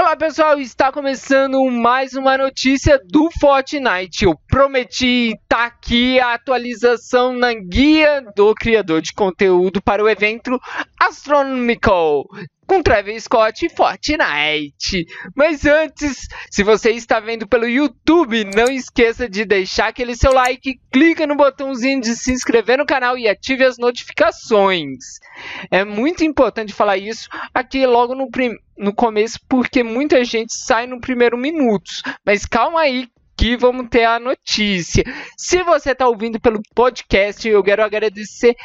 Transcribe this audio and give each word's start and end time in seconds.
Olá 0.00 0.14
pessoal, 0.14 0.60
está 0.60 0.92
começando 0.92 1.60
mais 1.64 2.14
uma 2.14 2.38
notícia 2.38 3.00
do 3.04 3.28
Fortnite. 3.40 4.26
Prometi 4.58 5.38
tá 5.48 5.66
aqui 5.66 6.18
a 6.18 6.34
atualização 6.34 7.32
na 7.32 7.54
guia 7.54 8.20
do 8.34 8.52
criador 8.56 9.00
de 9.00 9.12
conteúdo 9.12 9.80
para 9.80 10.02
o 10.02 10.08
evento 10.08 10.60
Astronomical 10.98 12.24
com 12.66 12.82
Travis 12.82 13.24
Scott 13.24 13.64
e 13.64 13.70
Fortnite. 13.70 15.06
Mas 15.34 15.64
antes, 15.64 16.26
se 16.50 16.62
você 16.62 16.90
está 16.90 17.18
vendo 17.20 17.46
pelo 17.46 17.66
YouTube, 17.68 18.44
não 18.44 18.66
esqueça 18.66 19.28
de 19.28 19.44
deixar 19.44 19.88
aquele 19.88 20.14
seu 20.14 20.32
like, 20.32 20.78
clica 20.92 21.26
no 21.26 21.36
botãozinho 21.36 22.00
de 22.00 22.14
se 22.14 22.30
inscrever 22.30 22.76
no 22.76 22.84
canal 22.84 23.16
e 23.16 23.26
ative 23.26 23.64
as 23.64 23.78
notificações. 23.78 24.98
É 25.70 25.82
muito 25.82 26.24
importante 26.24 26.74
falar 26.74 26.98
isso 26.98 27.28
aqui 27.54 27.86
logo 27.86 28.14
no, 28.14 28.28
no 28.76 28.92
começo, 28.92 29.38
porque 29.48 29.82
muita 29.82 30.22
gente 30.24 30.52
sai 30.52 30.86
no 30.86 31.00
primeiro 31.00 31.38
minuto. 31.38 31.90
Mas 32.26 32.44
calma 32.44 32.80
aí, 32.80 33.08
que 33.38 33.56
vamos 33.56 33.88
ter 33.88 34.04
a 34.04 34.18
notícia. 34.18 35.04
Se 35.36 35.62
você 35.62 35.92
está 35.92 36.08
ouvindo 36.08 36.40
pelo 36.40 36.60
podcast, 36.74 37.48
eu 37.48 37.62
quero 37.62 37.84
agradecer 37.84 38.56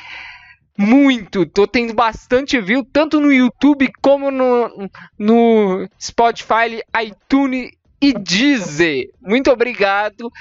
muito. 0.75 1.45
Tô 1.45 1.67
tendo 1.67 1.93
bastante 1.93 2.59
view, 2.59 2.83
tanto 2.91 3.21
no 3.21 3.31
YouTube 3.31 3.87
como 4.01 4.31
no, 4.31 4.89
no 5.17 5.87
Spotify, 6.01 6.81
iTunes 7.05 7.69
e 8.01 8.13
Deezer. 8.13 9.09
Muito 9.21 9.51
obrigado. 9.51 10.31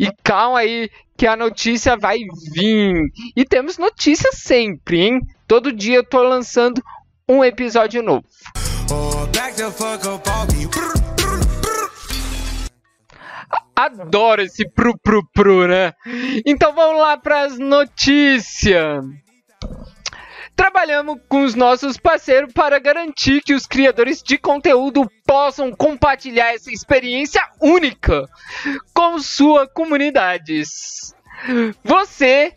E 0.00 0.08
calma 0.22 0.60
aí 0.60 0.88
que 1.14 1.26
a 1.26 1.36
notícia 1.36 1.94
vai 1.94 2.20
vir. 2.52 3.12
E 3.36 3.44
temos 3.44 3.76
notícia 3.76 4.30
sempre, 4.32 5.02
hein? 5.02 5.20
Todo 5.46 5.70
dia 5.70 5.96
eu 5.96 6.04
tô 6.04 6.22
lançando 6.22 6.82
um 7.28 7.44
episódio 7.44 8.02
novo. 8.02 8.24
Adoro 13.76 14.42
esse 14.42 14.68
pru 14.68 14.96
pru 15.02 15.22
pru, 15.32 15.66
né? 15.66 15.92
Então 16.46 16.72
vamos 16.74 17.00
lá 17.00 17.16
para 17.16 17.42
as 17.42 17.58
notícias. 17.58 19.04
Trabalhamos 20.56 21.18
com 21.28 21.42
os 21.42 21.56
nossos 21.56 21.96
parceiros 21.96 22.52
para 22.52 22.78
garantir 22.78 23.42
que 23.42 23.54
os 23.54 23.66
criadores 23.66 24.22
de 24.22 24.38
conteúdo 24.38 25.10
possam 25.26 25.72
compartilhar 25.72 26.54
essa 26.54 26.70
experiência 26.70 27.42
única 27.60 28.28
com 28.94 29.18
suas 29.18 29.68
comunidades. 29.72 31.12
Você 31.82 32.54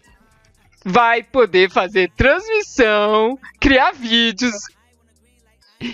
vai 0.85 1.23
poder 1.23 1.71
fazer 1.71 2.11
transmissão, 2.15 3.37
criar 3.59 3.93
vídeos 3.93 4.55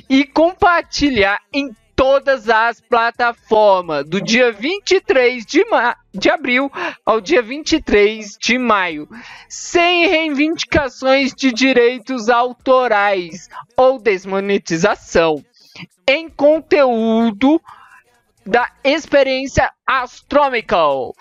e 0.10 0.26
compartilhar 0.26 1.40
em 1.54 1.74
todas 1.96 2.50
as 2.50 2.82
plataformas, 2.82 4.06
do 4.06 4.22
dia 4.22 4.52
23 4.52 5.46
de, 5.46 5.64
de 6.14 6.30
abril 6.30 6.72
ao 7.06 7.22
dia 7.22 7.42
23 7.42 8.38
de 8.40 8.58
maio, 8.58 9.08
sem 9.48 10.08
reivindicações 10.08 11.34
de 11.34 11.52
direitos 11.52 12.30
autorais 12.30 13.48
ou 13.78 14.00
desmonetização, 14.00 15.44
em 16.08 16.30
conteúdo 16.30 17.62
da 18.46 18.70
experiência 18.84 19.72
Astronomical. 19.86 21.14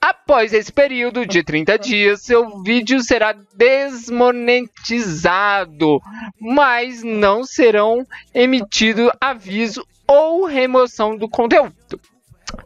Após 0.00 0.52
esse 0.52 0.72
período 0.72 1.26
de 1.26 1.42
30 1.42 1.76
dias, 1.78 2.22
seu 2.22 2.62
vídeo 2.62 3.02
será 3.02 3.32
desmonetizado, 3.32 6.00
mas 6.40 7.02
não 7.02 7.42
serão 7.44 8.06
emitido 8.34 9.10
aviso 9.20 9.84
ou 10.06 10.44
remoção 10.44 11.16
do 11.16 11.28
conteúdo. 11.28 11.74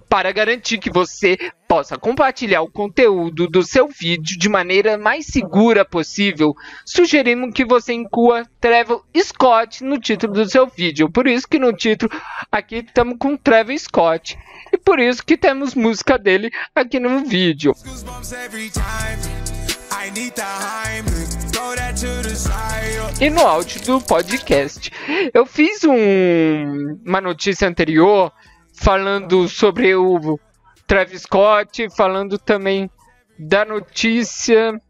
Para 0.08 0.32
garantir 0.32 0.78
que 0.78 0.90
você 0.90 1.36
possa 1.68 1.98
compartilhar 1.98 2.62
o 2.62 2.70
conteúdo 2.70 3.46
do 3.46 3.62
seu 3.62 3.88
vídeo 3.88 4.38
de 4.38 4.48
maneira 4.48 4.96
mais 4.96 5.26
segura 5.26 5.84
possível, 5.84 6.54
sugerimos 6.84 7.52
que 7.54 7.64
você 7.64 7.92
inclua 7.92 8.44
Trevor 8.60 9.04
Scott 9.16 9.84
no 9.84 10.00
título 10.00 10.32
do 10.32 10.48
seu 10.48 10.66
vídeo. 10.66 11.10
Por 11.10 11.26
isso 11.26 11.46
que 11.46 11.58
no 11.58 11.72
título 11.72 12.10
aqui 12.50 12.76
estamos 12.76 13.16
com 13.18 13.36
Trevor 13.36 13.78
Scott. 13.78 14.38
E 14.72 14.78
por 14.78 14.98
isso 14.98 15.24
que 15.24 15.36
temos 15.36 15.74
música 15.74 16.18
dele 16.18 16.50
aqui 16.74 16.98
no 16.98 17.24
vídeo. 17.24 17.74
E 23.20 23.30
no 23.30 23.40
áudio 23.40 23.80
do 23.82 24.00
podcast. 24.00 24.92
Eu 25.34 25.44
fiz 25.44 25.82
um, 25.84 26.98
uma 27.04 27.20
notícia 27.20 27.68
anterior 27.68 28.32
falando 28.80 29.48
sobre 29.48 29.94
o 29.94 30.38
Travis 30.86 31.22
Scott, 31.22 31.88
falando 31.96 32.38
também 32.38 32.90
da 33.38 33.64
notícia 33.64 34.80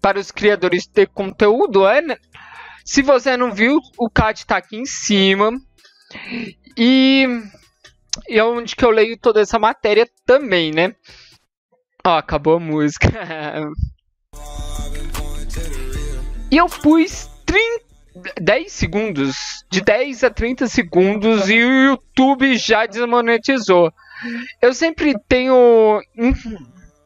para 0.00 0.18
os 0.18 0.30
criadores 0.30 0.86
de 0.86 1.06
conteúdo. 1.06 1.86
É, 1.86 2.00
né? 2.00 2.16
Se 2.84 3.02
você 3.02 3.36
não 3.36 3.52
viu, 3.52 3.78
o 3.98 4.10
CAT 4.10 4.38
está 4.40 4.56
aqui 4.56 4.76
em 4.76 4.86
cima. 4.86 5.52
E, 6.76 7.26
e 8.28 8.38
é 8.38 8.44
onde 8.44 8.74
que 8.74 8.84
eu 8.84 8.90
leio 8.90 9.16
toda 9.18 9.40
essa 9.40 9.58
matéria 9.58 10.08
também, 10.26 10.72
né? 10.72 10.94
Ó, 12.04 12.16
acabou 12.16 12.56
a 12.56 12.60
música. 12.60 13.08
e 16.50 16.56
eu 16.56 16.66
pus 16.66 17.30
30 17.46 17.91
10 18.40 18.72
segundos, 18.72 19.36
de 19.70 19.80
10 19.80 20.24
a 20.24 20.30
30 20.30 20.66
segundos 20.68 21.48
e 21.48 21.62
o 21.62 21.84
YouTube 21.90 22.56
já 22.56 22.86
desmonetizou. 22.86 23.92
Eu 24.60 24.74
sempre 24.74 25.14
tenho 25.26 26.00
em, 26.16 26.34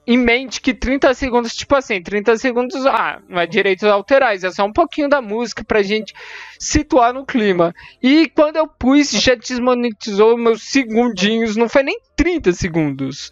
em 0.07 0.19
mente 0.19 0.61
que 0.61 0.75
30 0.75 1.15
segundos, 1.15 1.55
tipo 1.55 1.75
assim, 1.75 2.03
30 2.03 2.37
segundos, 2.37 2.85
ah, 2.87 3.21
não 3.29 3.41
é 3.41 3.47
direitos 3.47 3.85
autorais, 3.85 4.45
é 4.45 4.51
só 4.51 4.65
um 4.65 4.73
pouquinho 4.73 5.09
da 5.09 5.23
música 5.23 5.65
pra 5.65 5.83
gente 5.83 6.13
situar 6.59 7.15
no 7.15 7.25
clima. 7.25 7.73
E 8.03 8.29
quando 8.31 8.57
eu 8.57 8.67
pus, 8.67 9.11
já 9.11 9.35
desmonetizou 9.35 10.37
meus 10.37 10.63
segundinhos, 10.65 11.57
não 11.57 11.69
foi 11.69 11.83
nem 11.83 11.99
30 12.17 12.53
segundos. 12.53 13.31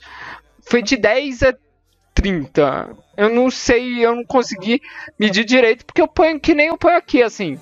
Foi 0.66 0.82
de 0.82 0.96
10 0.96 1.42
a 1.42 1.52
30. 2.14 2.96
Eu 3.16 3.28
não 3.28 3.50
sei, 3.50 4.04
eu 4.04 4.14
não 4.14 4.24
consegui 4.24 4.80
medir 5.18 5.44
direito, 5.44 5.84
porque 5.84 6.00
eu 6.00 6.08
ponho 6.08 6.40
que 6.40 6.54
nem 6.54 6.68
eu 6.68 6.78
ponho 6.78 6.96
aqui, 6.96 7.22
assim. 7.22 7.58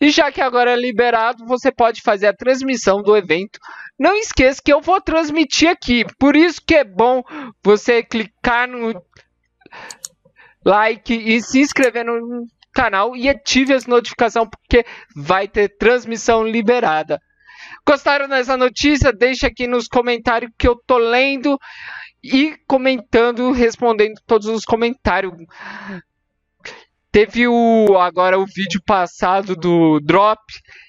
E 0.00 0.10
já 0.10 0.30
que 0.30 0.42
agora 0.42 0.72
é 0.72 0.76
liberado, 0.76 1.46
você 1.46 1.72
pode 1.72 2.02
fazer 2.02 2.26
a 2.26 2.36
transmissão 2.36 3.02
do 3.02 3.16
evento. 3.16 3.58
Não 3.98 4.14
esqueça 4.14 4.60
que 4.62 4.72
eu 4.72 4.80
vou 4.80 5.00
transmitir 5.00 5.70
aqui. 5.70 6.04
Por 6.18 6.36
isso 6.36 6.60
que 6.64 6.74
é 6.74 6.84
bom 6.84 7.22
você 7.64 8.02
clicar 8.02 8.68
no 8.68 9.02
like 10.64 11.14
e 11.14 11.40
se 11.40 11.60
inscrever 11.60 12.04
no 12.04 12.46
canal 12.74 13.16
e 13.16 13.26
ative 13.26 13.72
as 13.72 13.86
notificações 13.86 14.48
porque 14.50 14.84
vai 15.14 15.48
ter 15.48 15.78
transmissão 15.78 16.46
liberada. 16.46 17.18
Gostaram 17.86 18.28
dessa 18.28 18.56
notícia? 18.56 19.12
Deixa 19.12 19.46
aqui 19.46 19.66
nos 19.66 19.86
comentários 19.86 20.50
que 20.58 20.66
eu 20.66 20.76
tô 20.86 20.98
lendo 20.98 21.56
e 22.22 22.56
comentando, 22.66 23.52
respondendo 23.52 24.20
todos 24.26 24.48
os 24.48 24.64
comentários. 24.64 25.32
Teve 27.12 27.46
o 27.46 27.96
agora 27.98 28.38
o 28.38 28.44
vídeo 28.44 28.82
passado 28.84 29.54
do 29.54 30.00
Drop. 30.00 30.40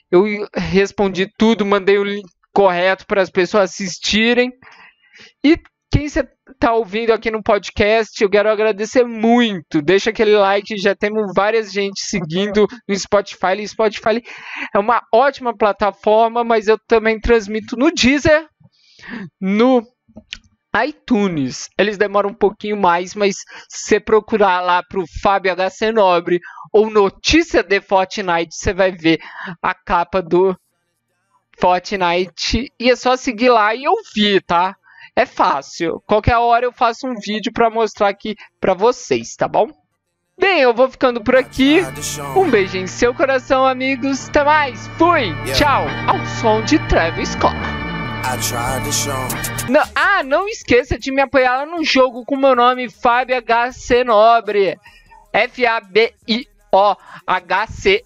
Eu 0.10 0.26
respondi 0.56 1.30
tudo, 1.38 1.66
mandei 1.66 2.00
o 2.00 2.04
link 2.04 2.28
correto 2.52 3.06
para 3.06 3.22
as 3.22 3.30
pessoas 3.30 3.70
assistirem. 3.70 4.52
E 5.44 5.56
quem 5.90 6.10
você 6.10 6.28
está 6.52 6.74
ouvindo 6.74 7.12
aqui 7.12 7.32
no 7.32 7.42
podcast, 7.42 8.22
eu 8.22 8.30
quero 8.30 8.50
agradecer 8.50 9.04
muito. 9.06 9.82
Deixa 9.82 10.10
aquele 10.10 10.36
like, 10.36 10.78
já 10.78 10.96
temos 10.96 11.32
várias 11.36 11.72
gente 11.72 12.02
seguindo 12.02 12.68
no 12.88 12.96
Spotify. 12.96 13.62
O 13.62 13.68
Spotify 13.68 14.22
é 14.74 14.80
uma 14.80 15.02
ótima 15.14 15.56
plataforma, 15.56 16.44
mas 16.44 16.68
eu 16.68 16.78
também 16.88 17.20
transmito 17.20 17.78
no 17.78 17.92
Deezer, 17.92 18.48
no 19.40 19.82
iTunes. 20.86 21.70
Eles 21.78 21.98
demoram 21.98 22.32
um 22.32 22.36
pouquinho 22.36 22.78
mais, 22.78 23.16
mas 23.16 23.38
se 23.70 23.88
você 23.88 24.00
procurar 24.00 24.62
lá 24.62 24.84
para 24.84 25.00
o 25.00 25.08
Fábio 25.22 25.56
HC 25.56 25.92
Nobre 25.92 26.40
ou 26.74 26.90
Notícia 26.90 27.64
de 27.64 27.80
Fortnite, 27.82 28.54
você 28.54 28.74
vai 28.74 28.92
ver 28.92 29.20
a 29.62 29.74
capa 29.74 30.22
do 30.22 30.56
Fortnite. 31.60 32.72
E 32.80 32.92
é 32.92 32.96
só 32.96 33.16
seguir 33.16 33.50
lá 33.50 33.74
e 33.74 33.88
ouvir, 33.88 34.44
tá? 34.44 34.76
É 35.18 35.26
fácil. 35.26 36.00
Qualquer 36.06 36.38
hora 36.38 36.66
eu 36.66 36.72
faço 36.72 37.08
um 37.08 37.16
vídeo 37.16 37.52
para 37.52 37.72
mostrar 37.72 38.08
aqui 38.08 38.36
para 38.62 38.76
vocês, 38.76 39.36
tá 39.36 39.48
bom? 39.48 39.68
Bem, 40.40 40.60
eu 40.60 40.76
vou 40.76 40.88
ficando 40.88 41.24
por 41.24 41.36
aqui. 41.36 41.80
Um 42.36 42.48
beijo 42.52 42.78
em 42.78 42.86
seu 42.86 43.16
coração, 43.16 43.66
amigos. 43.66 44.30
Até 44.30 44.44
mais. 44.44 44.88
Fui. 44.90 45.34
Tchau. 45.56 45.88
Ao 46.08 46.24
som 46.40 46.62
de 46.62 46.78
Travis 46.88 47.30
Scott. 47.30 47.56
Não, 49.68 49.82
ah, 49.96 50.22
não 50.22 50.48
esqueça 50.48 51.00
de 51.00 51.12
me 51.12 51.24
apoiar 51.24 51.66
no 51.66 51.84
jogo 51.84 52.24
com 52.24 52.38
meu 52.38 52.56
nome 52.56 52.88
Fábio 52.88 53.42
HC 53.42 54.04
Nobre. 54.04 54.80
F-A-B-I 55.34 56.48
O-H-C-N-O-D-R-E. 56.72 58.04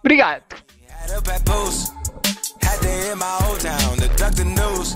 Obrigado. 0.00 0.44
in 2.94 3.18
my 3.18 3.38
old 3.46 3.60
town 3.60 3.96
to 3.98 4.08
duck 4.16 4.34
the 4.34 4.44
news. 4.44 4.84